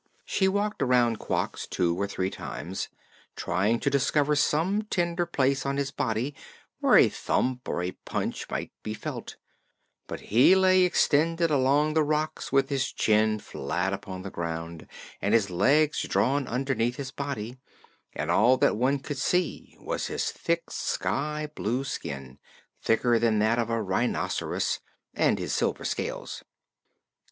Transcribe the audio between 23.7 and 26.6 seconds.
rhinoceros and his silver scales.